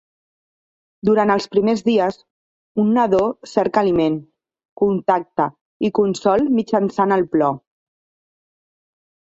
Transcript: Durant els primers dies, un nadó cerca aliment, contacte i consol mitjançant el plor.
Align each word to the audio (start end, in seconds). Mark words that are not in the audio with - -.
Durant 1.09 1.33
els 1.33 1.45
primers 1.55 1.83
dies, 1.89 2.17
un 2.85 2.89
nadó 2.95 3.21
cerca 3.51 3.83
aliment, 3.85 4.19
contacte 4.85 5.49
i 5.91 5.95
consol 6.01 6.49
mitjançant 6.59 7.19
el 7.21 7.29
plor. 7.37 7.59